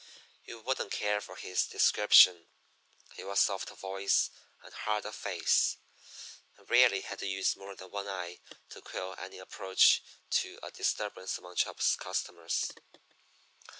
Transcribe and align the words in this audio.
You 0.45 0.61
wouldn't 0.61 0.89
care 0.93 1.21
for 1.21 1.35
his 1.35 1.67
description 1.67 2.47
he 3.13 3.23
was 3.23 3.39
soft 3.39 3.69
of 3.69 3.81
voice 3.81 4.31
and 4.63 4.73
hard 4.73 5.05
of 5.05 5.13
face, 5.15 5.77
and 6.57 6.67
rarely 6.67 7.01
had 7.01 7.19
to 7.19 7.27
use 7.27 7.55
more 7.55 7.75
than 7.75 7.91
one 7.91 8.07
eye 8.07 8.39
to 8.69 8.81
quell 8.81 9.13
any 9.19 9.37
approach 9.37 10.01
to 10.31 10.57
a 10.63 10.71
disturbance 10.71 11.37
among 11.37 11.57
Chubb's 11.57 11.95
customers. 11.95 12.71